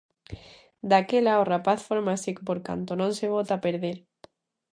Daquela 0.89 1.41
o 1.41 1.47
rapaz 1.53 1.79
fórmase 1.89 2.29
por 2.47 2.57
canto 2.67 2.91
non 3.01 3.11
se 3.17 3.27
bota 3.35 3.51
a 3.55 3.63
perder. 3.65 3.97